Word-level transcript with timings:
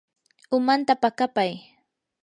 umanta 0.57 0.93
paqapay. 1.01 1.51